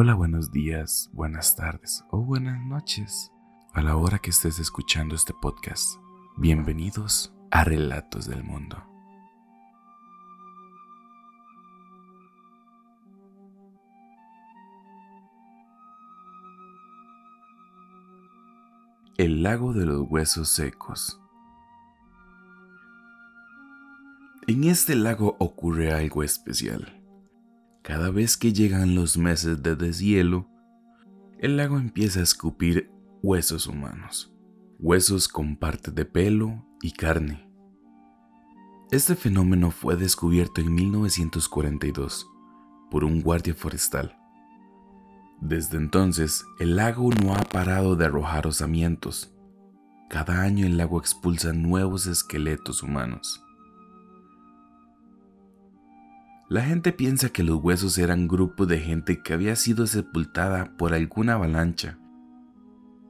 [0.00, 3.32] Hola, buenos días, buenas tardes o buenas noches.
[3.72, 5.98] A la hora que estés escuchando este podcast,
[6.36, 8.80] bienvenidos a Relatos del Mundo.
[19.16, 21.20] El lago de los huesos secos.
[24.46, 26.97] En este lago ocurre algo especial.
[27.88, 30.46] Cada vez que llegan los meses de deshielo,
[31.38, 32.90] el lago empieza a escupir
[33.22, 34.30] huesos humanos,
[34.78, 37.50] huesos con partes de pelo y carne.
[38.90, 42.28] Este fenómeno fue descubierto en 1942
[42.90, 44.18] por un guardia forestal.
[45.40, 49.34] Desde entonces, el lago no ha parado de arrojar osamientos.
[50.10, 53.42] Cada año el lago expulsa nuevos esqueletos humanos.
[56.48, 60.94] La gente piensa que los huesos eran grupo de gente que había sido sepultada por
[60.94, 61.98] alguna avalancha.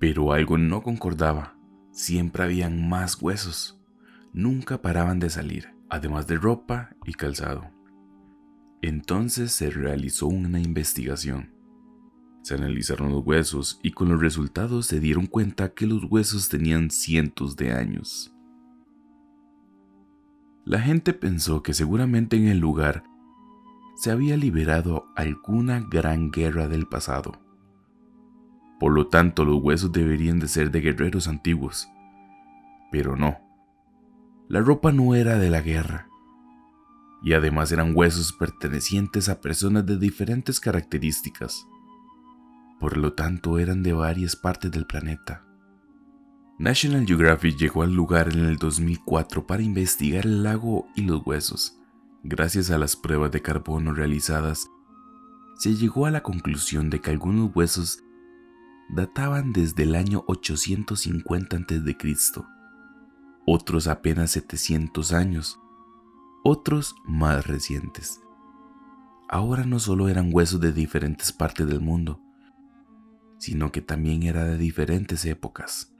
[0.00, 1.56] Pero algo no concordaba.
[1.92, 3.80] Siempre habían más huesos.
[4.32, 7.70] Nunca paraban de salir, además de ropa y calzado.
[8.82, 11.52] Entonces se realizó una investigación.
[12.42, 16.90] Se analizaron los huesos y con los resultados se dieron cuenta que los huesos tenían
[16.90, 18.34] cientos de años.
[20.64, 23.04] La gente pensó que seguramente en el lugar
[24.00, 27.38] se había liberado alguna gran guerra del pasado.
[28.78, 31.86] Por lo tanto, los huesos deberían de ser de guerreros antiguos.
[32.90, 33.36] Pero no.
[34.48, 36.08] La ropa no era de la guerra.
[37.22, 41.66] Y además eran huesos pertenecientes a personas de diferentes características.
[42.78, 45.44] Por lo tanto, eran de varias partes del planeta.
[46.58, 51.79] National Geographic llegó al lugar en el 2004 para investigar el lago y los huesos
[52.22, 54.68] Gracias a las pruebas de carbono realizadas,
[55.58, 58.02] se llegó a la conclusión de que algunos huesos
[58.90, 62.44] databan desde el año 850 a.C.,
[63.46, 65.58] otros apenas 700 años,
[66.44, 68.20] otros más recientes.
[69.28, 72.20] Ahora no solo eran huesos de diferentes partes del mundo,
[73.38, 75.94] sino que también era de diferentes épocas.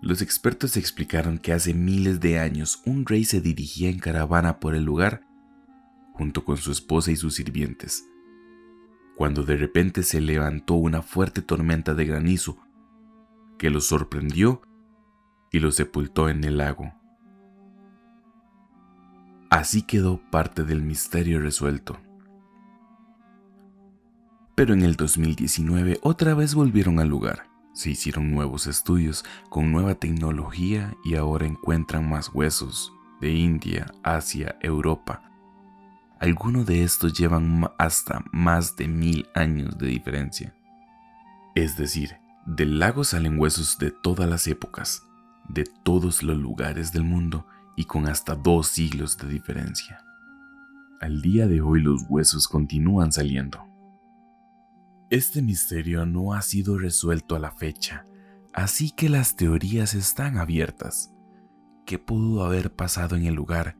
[0.00, 4.76] Los expertos explicaron que hace miles de años un rey se dirigía en caravana por
[4.76, 5.26] el lugar
[6.12, 8.08] junto con su esposa y sus sirvientes,
[9.16, 12.58] cuando de repente se levantó una fuerte tormenta de granizo
[13.58, 14.62] que los sorprendió
[15.50, 16.92] y los sepultó en el lago.
[19.50, 21.98] Así quedó parte del misterio resuelto.
[24.54, 29.94] Pero en el 2019 otra vez volvieron al lugar se hicieron nuevos estudios con nueva
[29.94, 35.22] tecnología y ahora encuentran más huesos de India, Asia, Europa.
[36.18, 40.56] Algunos de estos llevan hasta más de mil años de diferencia.
[41.54, 45.04] Es decir, del lago salen huesos de todas las épocas,
[45.48, 47.46] de todos los lugares del mundo
[47.76, 50.04] y con hasta dos siglos de diferencia.
[51.00, 53.67] Al día de hoy los huesos continúan saliendo.
[55.10, 58.04] Este misterio no ha sido resuelto a la fecha,
[58.52, 61.14] así que las teorías están abiertas.
[61.86, 63.78] ¿Qué pudo haber pasado en el lugar?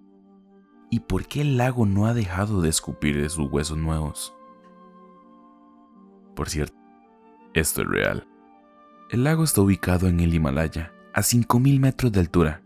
[0.90, 4.34] ¿Y por qué el lago no ha dejado de escupir de sus huesos nuevos?
[6.34, 6.78] Por cierto,
[7.52, 8.26] esto es real.
[9.10, 12.62] El lago está ubicado en el Himalaya, a 5.000 metros de altura,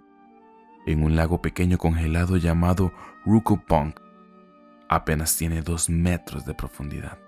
[0.87, 2.93] en un lago pequeño congelado llamado
[3.25, 3.95] Rukupong.
[4.89, 7.19] Apenas tiene 2 metros de profundidad.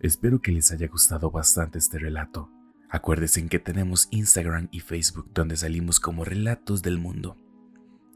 [0.00, 2.50] Espero que les haya gustado bastante este relato.
[2.88, 7.36] Acuérdense que tenemos Instagram y Facebook donde salimos como Relatos del Mundo,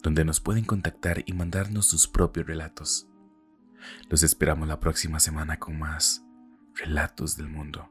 [0.02, 3.08] donde nos pueden contactar y mandarnos sus propios relatos.
[4.08, 6.24] Los esperamos la próxima semana con más
[6.74, 7.90] Relatos del Mundo.